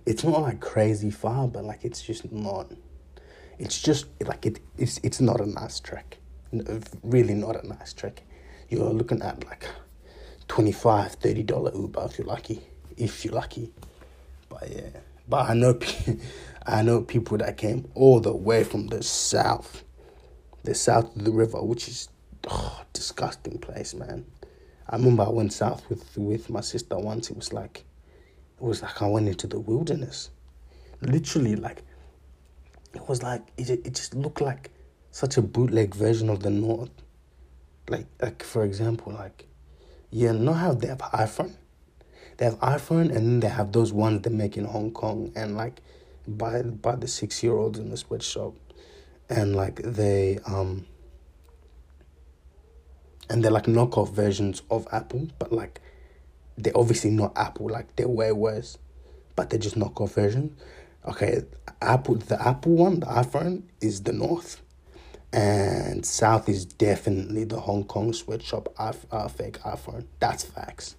[0.07, 2.71] It's not like crazy far but like it's just not
[3.63, 6.19] it's just like it, it's it's not a nice trek.
[7.05, 8.23] Really not a nice trek.
[8.69, 9.67] You're looking at like
[10.49, 12.61] 25 30 dollar Uber if you're lucky.
[12.97, 13.73] If you're lucky.
[14.49, 15.01] But yeah.
[15.29, 15.79] But I know
[16.67, 19.85] I know people that came all the way from the south.
[20.65, 22.09] The south of the river, which is
[22.49, 24.27] oh, disgusting place, man.
[24.91, 27.31] I remember I went south with with my sister once.
[27.31, 27.85] It was like
[28.61, 30.31] it was like I went into the wilderness.
[31.01, 31.83] Literally like
[32.95, 34.71] it was like it, it just looked like
[35.11, 36.91] such a bootleg version of the north.
[37.89, 39.47] Like like for example like
[40.11, 41.55] yeah know how they have iphone?
[42.37, 45.57] They have iphone and then they have those ones they make in hong kong and
[45.57, 45.81] like
[46.27, 48.55] by by the six year olds in the sweatshop.
[49.29, 50.87] And like they um
[53.31, 55.81] and they're like knockoff versions of apple but like
[56.59, 58.77] they're obviously not apple like they're way worse
[59.37, 60.53] but they're just knockoff versions
[61.05, 61.43] Okay,
[61.81, 64.63] Apple the Apple one, the iPhone is the north,
[65.33, 68.93] and south is definitely the Hong Kong sweatshop uh,
[69.29, 70.07] fake iPhone.
[70.21, 70.95] That's facts.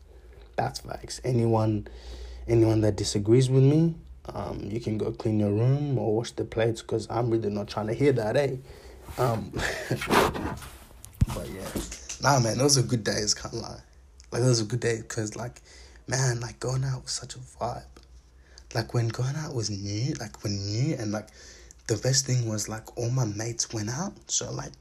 [0.58, 1.22] That's facts.
[1.24, 1.88] Anyone,
[2.50, 6.44] anyone that disagrees with me, um, you can go clean your room or wash the
[6.44, 8.56] plates because I'm really not trying to hear that, eh?
[9.18, 9.52] Um,
[11.28, 11.70] but yeah,
[12.22, 13.34] nah, man, those are good days.
[13.34, 13.80] Can't lie,
[14.32, 15.62] like those are good days because like,
[16.08, 17.84] man, like going out was such a vibe.
[18.74, 21.28] Like when going out was new, like when new and like,
[21.88, 24.74] the best thing was like all my mates went out, so like.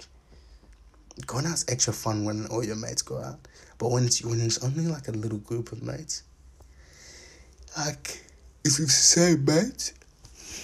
[1.26, 3.38] Going out's extra fun when all your mates go out,
[3.76, 6.22] but when it's when it's only like a little group of mates,
[7.76, 8.24] like
[8.64, 9.92] if it's same mates,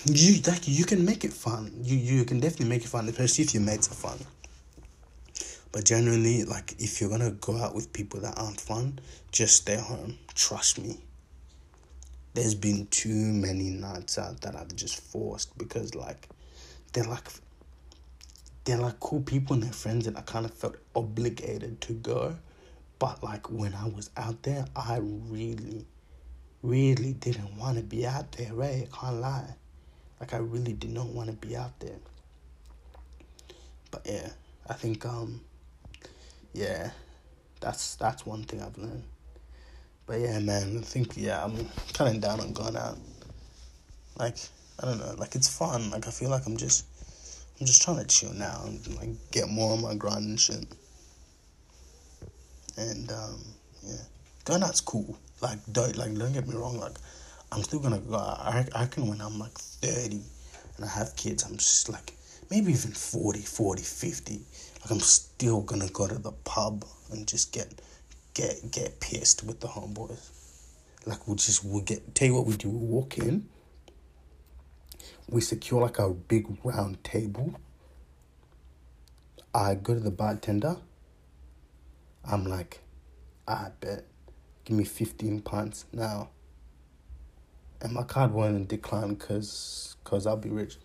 [0.07, 1.71] you like you can make it fun.
[1.83, 4.19] You you can definitely make it fun, especially if your mates are fun.
[5.71, 9.77] But generally, like if you're gonna go out with people that aren't fun, just stay
[9.77, 10.17] home.
[10.35, 10.97] Trust me.
[12.39, 16.29] There's been too many nights out that I've just forced because like
[16.93, 17.29] they're like
[18.63, 22.37] they're like cool people and they're friends and I kind of felt obligated to go.
[23.01, 25.85] But like when I was out there, I really,
[26.63, 28.87] really didn't want to be out there, right?
[28.93, 29.55] I can't lie.
[30.21, 31.99] Like I really did not want to be out there.
[33.91, 34.29] But yeah,
[34.69, 35.41] I think um
[36.53, 36.91] yeah,
[37.59, 39.03] that's that's one thing I've learned.
[40.09, 42.97] But yeah, man, I think yeah, I'm kind of down on going out.
[44.19, 44.37] Like
[44.81, 45.91] I don't know, like it's fun.
[45.91, 46.87] Like I feel like I'm just
[47.61, 50.65] I'm just trying to chill now and like get more on my grind and shit.
[52.79, 53.45] And um
[53.87, 53.97] yeah,
[54.47, 55.19] going out's cool.
[55.43, 56.79] Like don't like don't get me wrong.
[56.79, 56.97] Like
[57.53, 58.17] I'm still gonna go.
[58.17, 60.23] I I reckon when I'm like thirty
[60.77, 62.15] and I have kids, I'm just like
[62.51, 64.41] maybe even 40, 40, 50.
[64.81, 67.83] Like I'm still gonna go to the pub and just get
[68.39, 70.31] get get pissed with the homeboys.
[71.05, 73.49] Like we'll just we'll get tell you what we do, we walk in,
[75.29, 77.59] we secure like a big round table.
[79.53, 80.77] I go to the bartender.
[82.25, 82.81] I'm like,
[83.49, 84.05] ah, I bet,
[84.65, 86.29] give me fifteen pints now.
[87.81, 90.77] And my card won't decline because cause I'll be rich.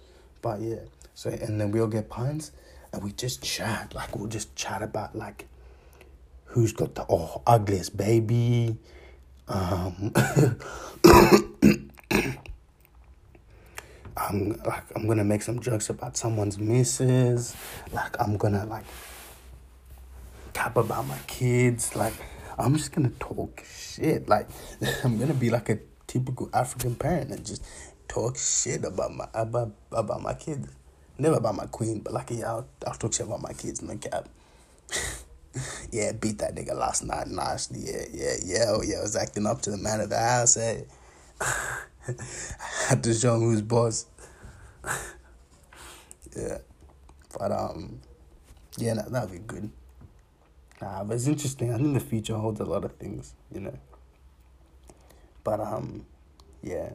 [0.42, 2.52] But yeah, so and then we all get pints
[2.92, 3.94] and we just chat.
[3.94, 5.48] Like we'll just chat about like
[6.54, 8.78] who's got the oh ugliest baby.
[9.48, 10.14] Um
[14.16, 17.56] I'm like I'm gonna make some jokes about someone's misses.
[17.92, 18.86] Like I'm gonna like
[20.54, 21.96] cap about my kids.
[21.96, 22.14] Like
[22.60, 24.30] I'm just gonna talk shit.
[24.30, 24.48] Like
[25.04, 27.66] I'm gonna be like a typical African parent and just
[28.08, 30.70] talk shit about my about about my kids.
[31.18, 33.88] Never about my queen, but like yeah, I'll, I'll talk shit about my kids in
[33.88, 34.30] the cab.
[35.92, 37.80] yeah, beat that nigga last night nicely.
[37.84, 38.66] Yeah, yeah, yeah.
[38.68, 40.56] Oh yeah, I was acting up to the man of the house.
[40.56, 40.86] Hey,
[41.42, 41.84] I
[42.88, 44.06] had to show him who's boss.
[46.36, 46.58] yeah,
[47.38, 48.00] but um,
[48.78, 49.70] yeah, that that'd be good.
[50.82, 51.74] Nah, but it's interesting.
[51.74, 53.78] I think the future holds a lot of things, you know.
[55.44, 56.06] But um,
[56.62, 56.90] yeah.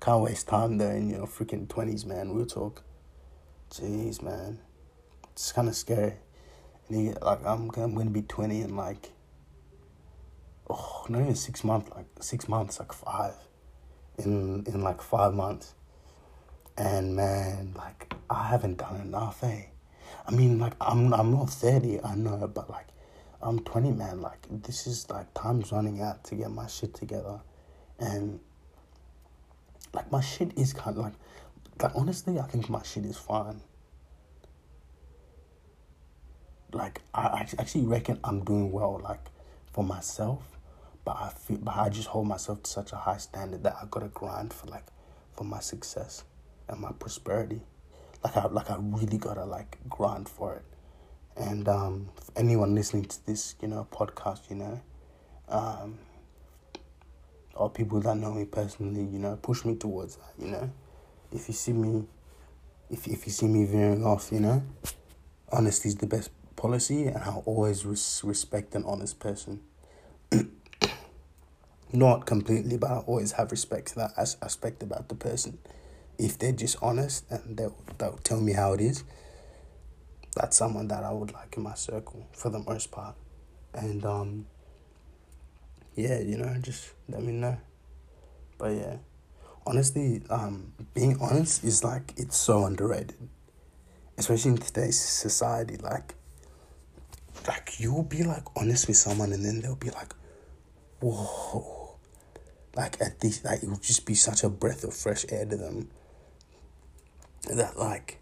[0.00, 2.34] Can't waste time though in your freaking twenties, man.
[2.34, 2.82] We'll talk.
[3.70, 4.58] Jeez, man,
[5.30, 6.14] it's kind of scary.
[6.88, 9.10] And like I'm, I'm gonna be twenty in like,
[10.68, 11.90] oh, not even six months.
[11.94, 13.34] Like six months, like five,
[14.18, 15.74] in in like five months.
[16.76, 19.64] And man, like I haven't done enough, eh?
[20.26, 22.86] I mean, like I'm I'm not thirty, I know, but like
[23.42, 24.20] I'm twenty, man.
[24.20, 27.40] Like this is like time's running out to get my shit together,
[27.98, 28.40] and
[29.92, 31.14] like my shit is kind of like,
[31.82, 33.60] like honestly, I think my shit is fine.
[36.72, 39.30] Like I, actually reckon I'm doing well, like
[39.72, 40.42] for myself,
[41.04, 43.86] but I feel, but I just hold myself to such a high standard that I
[43.90, 44.86] gotta grind for like,
[45.32, 46.24] for my success,
[46.68, 47.60] and my prosperity.
[48.24, 50.64] Like I, like I really gotta like grind for it.
[51.36, 54.80] And um, anyone listening to this, you know, podcast, you know,
[55.48, 55.98] um,
[57.54, 60.70] or people that know me personally, you know, push me towards that, you know.
[61.32, 62.04] If you see me,
[62.90, 64.62] if if you see me veering off, you know,
[65.50, 66.30] honesty is the best
[66.62, 69.60] policy, and I'll always res- respect an honest person.
[71.92, 75.58] Not completely, but I always have respect to that as- aspect about the person.
[76.18, 79.02] If they're just honest and they'll, they'll tell me how it is,
[80.36, 83.16] that's someone that I would like in my circle for the most part.
[83.74, 84.46] And um,
[85.96, 87.58] yeah, you know, just let me know.
[88.56, 88.96] But yeah,
[89.66, 93.28] honestly, um, being honest is like it's so underrated,
[94.16, 95.76] especially in today's society.
[95.76, 96.14] Like,
[97.48, 100.12] like you'll be like honest with someone and then they'll be like,
[101.00, 101.96] whoa.
[102.74, 105.56] Like at this like it would just be such a breath of fresh air to
[105.56, 105.90] them
[107.50, 108.18] that like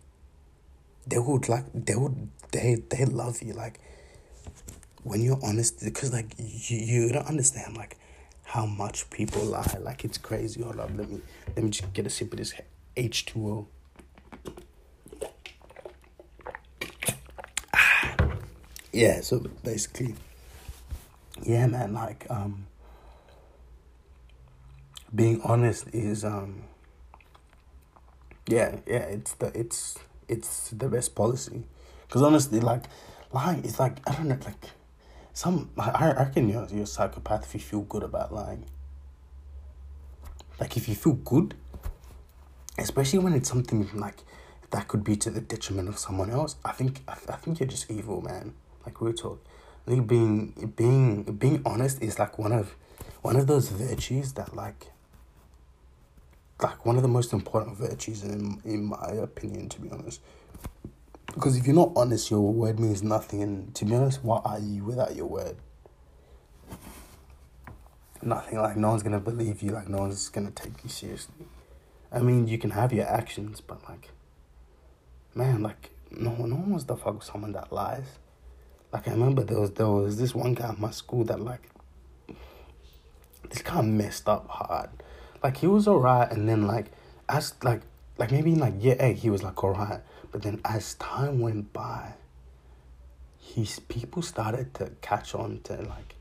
[1.07, 3.79] they would like they would they they love you like
[5.05, 7.97] when you're honest because like you, you don't understand like
[8.43, 9.77] how much people lie.
[9.81, 10.63] Like it's crazy.
[10.63, 10.91] Hold up.
[10.97, 11.21] Let me
[11.55, 12.53] let me just get a sip of this
[12.97, 13.67] h2o
[19.01, 20.15] yeah, so basically,
[21.43, 22.67] yeah, man, like um,
[25.15, 26.65] being honest is um,
[28.47, 29.99] yeah, yeah, it's the it's
[30.29, 31.65] it's the best policy,
[32.07, 32.85] because honestly, like
[33.33, 34.67] lying is like I don't know, like
[35.33, 38.67] some I I reckon you're you're a psychopath if you feel good about lying.
[40.61, 41.55] Like if you feel good,
[42.77, 44.19] especially when it's something like
[44.73, 46.57] that could be to the detriment of someone else.
[46.67, 48.53] I think I, I think you're just evil, man.
[48.85, 49.45] Like we talk.
[49.87, 52.75] I think being being being honest is like one of
[53.23, 54.87] one of those virtues that like
[56.63, 60.21] like one of the most important virtues in in my opinion to be honest.
[61.35, 63.43] Because if you're not honest your word means nothing.
[63.43, 65.57] And to be honest what are you without your word?
[68.23, 71.47] Nothing like no one's gonna believe you like no one's gonna take you seriously.
[72.13, 74.11] I mean you can have your actions but like
[75.35, 78.19] man like no, no one wants to fuck with someone that lies
[78.93, 81.71] like I remember there was there was this one guy at my school that like
[83.49, 84.91] this guy messed up hard.
[85.43, 86.87] Like he was alright and then like
[87.29, 87.83] as like
[88.19, 90.01] like maybe in like year eight he was like alright.
[90.33, 92.15] But then as time went by
[93.39, 96.17] his people started to catch on to like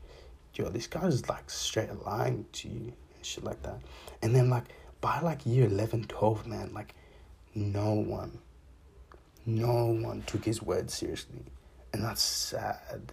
[0.54, 3.80] yo, this guy's like straight lying to you and shit like that.
[4.22, 4.64] And then like
[5.00, 6.94] by like year 11, 12, man, like
[7.54, 8.38] no one,
[9.46, 11.44] no one took his word seriously
[11.92, 13.12] and that's sad.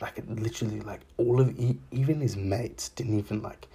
[0.00, 1.58] Like literally, like all of
[1.90, 3.66] even his mates didn't even like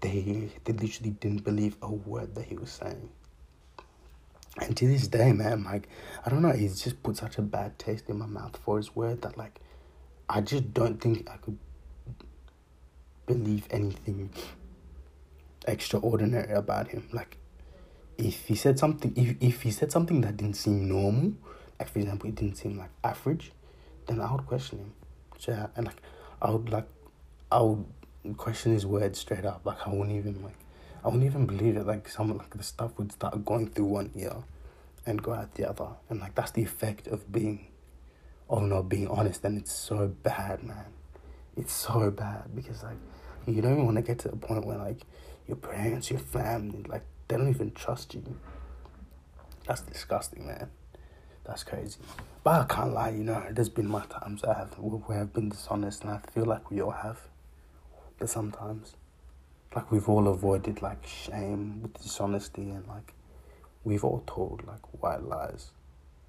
[0.00, 3.08] they they literally didn't believe a word that he was saying.
[4.58, 5.88] And to this day, man, like
[6.24, 8.94] I don't know, he's just put such a bad taste in my mouth for his
[8.94, 9.60] word that like
[10.28, 11.58] I just don't think I could
[13.26, 14.30] believe anything
[15.66, 17.08] extraordinary about him.
[17.12, 17.38] Like
[18.18, 21.32] if he said something if if he said something that didn't seem normal,
[21.78, 23.52] like for example, it didn't seem like average,
[24.06, 24.92] then I would question him.
[25.46, 26.02] Yeah, and like
[26.42, 26.88] I would like
[27.50, 27.84] I would
[28.36, 29.62] question his words straight up.
[29.64, 30.58] Like I wouldn't even like
[31.04, 31.86] I wouldn't even believe it.
[31.86, 34.36] Like some like the stuff would start going through one ear
[35.06, 35.88] and go out the other.
[36.08, 37.68] And like that's the effect of being
[38.48, 40.86] of not being honest and it's so bad, man.
[41.56, 42.98] It's so bad because like
[43.46, 45.02] you don't even want to get to the point where like
[45.46, 48.22] your parents, your family, like they don't even trust you.
[49.66, 50.70] That's disgusting, man.
[51.44, 51.98] That's crazy.
[52.42, 55.50] But I can't lie, you know, there's been my times I have where I've been
[55.50, 57.20] dishonest, and I feel like we all have.
[58.18, 58.94] But sometimes,
[59.76, 63.12] like we've all avoided like shame with dishonesty, and like
[63.84, 65.72] we've all told like white lies.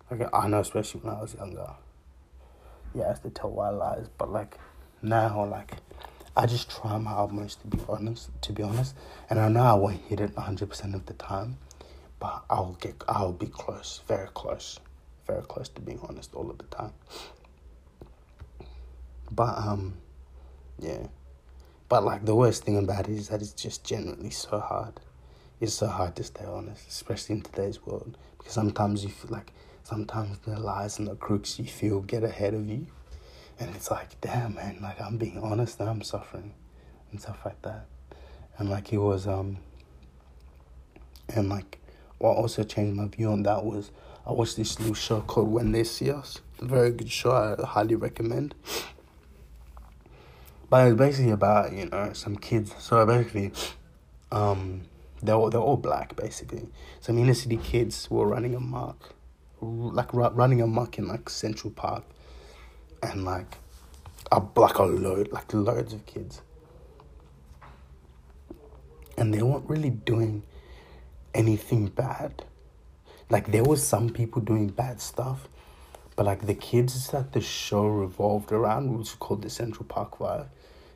[0.09, 1.76] Like I know, especially when I was younger.
[2.93, 4.57] Yeah, I used to tell white lies, but like
[5.01, 5.78] now, like
[6.36, 8.32] I just try my utmost to be honest.
[8.41, 8.95] To be honest,
[9.30, 11.57] and I know I won't hit it hundred percent of the time,
[12.20, 14.78] but I'll get, I'll be close, very close
[15.32, 16.93] very close to being honest all of the time.
[19.32, 19.95] But um,
[20.79, 21.07] yeah.
[21.88, 24.99] But like the worst thing about it is that it's just generally so hard.
[25.59, 28.17] It's so hard to stay honest, especially in today's world.
[28.38, 29.51] Because sometimes you feel like
[29.84, 32.88] sometimes the lies and the crooks you feel get ahead of you.
[33.59, 36.53] And it's like, damn man, like I'm being honest and I'm suffering
[37.11, 37.86] and stuff like that.
[38.57, 39.57] And like it was um
[41.29, 41.77] and like
[42.17, 43.91] what also changed my view on that was
[44.26, 46.41] I watched this new show called When They See Us.
[46.53, 47.32] It's a very good show.
[47.32, 48.53] I highly recommend.
[50.69, 52.74] But it's basically about you know some kids.
[52.78, 53.51] So basically,
[54.32, 54.84] um,
[55.24, 56.69] they're all, they're all black basically.
[56.99, 59.15] Some inner city kids were running amok,
[59.59, 62.03] like running amok in like Central Park,
[63.01, 63.57] and like
[64.32, 66.41] a like a load like loads of kids,
[69.17, 70.43] and they weren't really doing
[71.34, 72.43] anything bad
[73.32, 75.47] like there was some people doing bad stuff,
[76.15, 80.17] but like the kids that the show revolved around, which was called the Central Park
[80.17, 80.47] Five,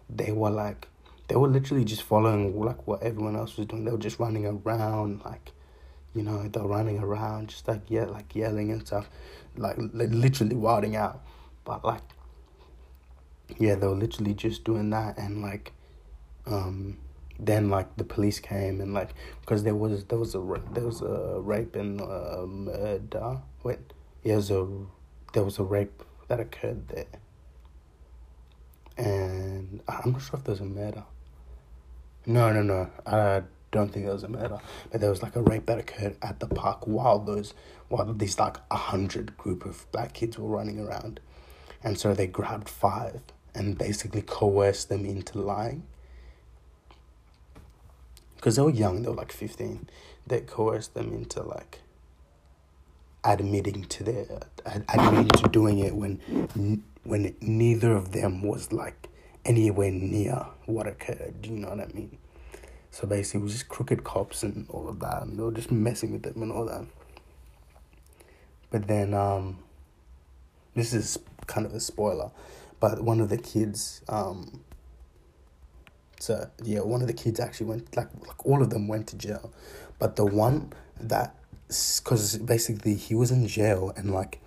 [0.09, 0.87] they were like
[1.27, 3.85] they were literally just following like what everyone else was doing.
[3.85, 5.51] They were just running around like
[6.13, 9.09] you know, they're running around just like yeah, like yelling and stuff,
[9.57, 11.21] like literally wilding out.
[11.65, 12.01] But like,
[13.57, 15.73] yeah, they were literally just doing that and like,
[16.45, 16.97] um,
[17.39, 19.09] then like the police came and like
[19.41, 23.41] because there was there was a there was a rape and uh, murder.
[23.63, 23.79] Wait,
[24.23, 24.67] yeah, was a
[25.33, 27.05] there was a rape that occurred there,
[28.97, 31.03] and I'm not sure if there's a murder.
[32.25, 32.89] No, no, no.
[33.05, 34.59] I don't think there was a murder,
[34.91, 37.53] but there was like a rape that occurred at the park while those
[37.89, 41.19] while these like a hundred group of black kids were running around,
[41.83, 43.21] and so they grabbed five
[43.53, 45.83] and basically coerced them into lying
[48.45, 49.89] because they were young, they were like 15,
[50.27, 51.79] they coerced them into like
[53.23, 54.25] admitting to their,
[54.63, 59.09] admitting to doing it when when neither of them was like
[59.45, 61.41] anywhere near what occurred.
[61.41, 62.19] Do you know what I mean?
[62.91, 65.71] So basically, it was just crooked cops and all of that, and they were just
[65.71, 66.85] messing with them and all that.
[68.69, 69.57] But then, um,
[70.75, 71.17] this is
[71.47, 72.29] kind of a spoiler,
[72.79, 74.61] but one of the kids, um,
[76.19, 79.17] so yeah, one of the kids actually went like like all of them went to
[79.17, 79.51] jail,
[79.99, 81.35] but the one that
[81.67, 84.39] because basically he was in jail and like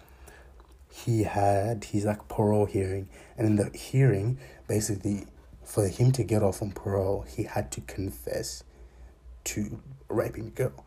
[0.93, 3.09] he had his like parole hearing.
[3.37, 5.27] And in the hearing basically
[5.65, 8.65] for him to get off on parole he had to confess
[9.45, 10.85] to raping a girl.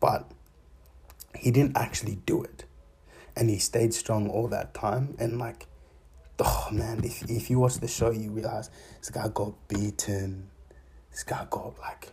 [0.00, 0.30] But
[1.34, 2.64] he didn't actually do it.
[3.36, 5.16] And he stayed strong all that time.
[5.18, 5.66] And like
[6.40, 10.48] oh man if, if you watch the show you realize this guy got beaten
[11.10, 12.08] this guy got like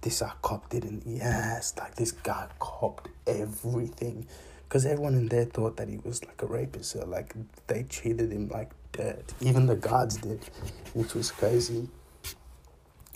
[0.00, 4.26] this guy cop didn't yes like this guy copped everything
[4.68, 6.90] because everyone in there thought that he was like a rapist.
[6.90, 7.34] So like
[7.66, 9.32] they treated him like dirt.
[9.40, 10.44] Even the guards did,
[10.92, 11.88] which was crazy.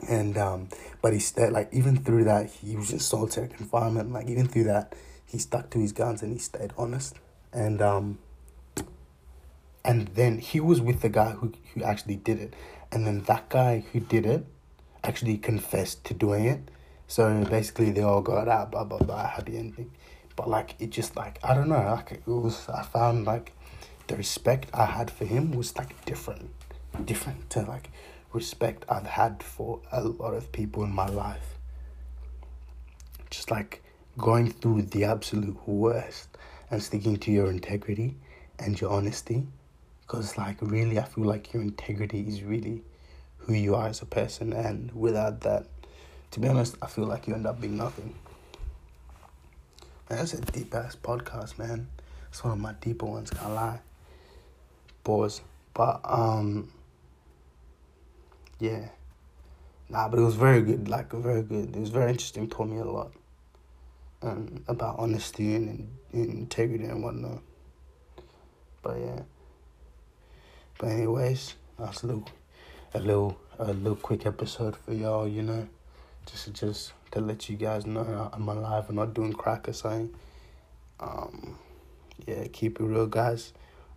[0.08, 0.68] And um,
[1.02, 4.12] but he stayed like even through that he was in solitary confinement.
[4.12, 4.94] Like even through that,
[5.26, 7.16] he stuck to his guns and he stayed honest.
[7.52, 8.18] And um,
[9.84, 12.54] and then he was with the guy who who actually did it.
[12.90, 14.44] And then that guy who did it
[15.02, 16.70] actually confessed to doing it.
[17.08, 19.90] So basically, they all got out, blah blah blah, happy ending
[20.36, 23.52] but like it just like I don't know like it was I found like
[24.06, 26.50] the respect I had for him was like different
[27.04, 27.90] different to like
[28.32, 31.58] respect I've had for a lot of people in my life
[33.30, 33.82] just like
[34.18, 36.28] going through the absolute worst
[36.70, 38.16] and sticking to your integrity
[38.58, 39.46] and your honesty
[40.02, 42.82] because like really I feel like your integrity is really
[43.38, 45.66] who you are as a person and without that
[46.32, 48.14] to be honest I feel like you end up being nothing
[50.12, 51.88] Man, that's a deep ass podcast, man.
[52.28, 53.80] It's one of my deeper ones, can't lie.
[55.04, 55.40] Boys.
[55.72, 56.70] But um
[58.60, 58.88] yeah.
[59.88, 61.74] Nah, but it was very good, like very good.
[61.74, 63.12] It was very interesting, taught me a lot.
[64.20, 67.40] Um, about honesty and, and integrity and whatnot.
[68.82, 69.20] But yeah.
[70.82, 72.28] But anyways, that's a little
[72.92, 75.68] a little a little quick episode for y'all, you know.
[76.26, 80.12] Just just to let you guys know I'm alive and not doing crack or something.
[80.98, 81.56] Um,
[82.26, 83.52] yeah, keep it real, guys.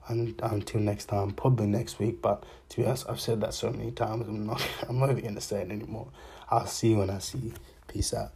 [0.07, 2.21] And until next time, probably next week.
[2.21, 4.27] But to be honest, I've said that so many times.
[4.27, 4.63] I'm not.
[4.87, 6.09] I'm not even gonna say it anymore.
[6.51, 7.53] I'll see you when I see you.
[7.87, 8.31] Peace out.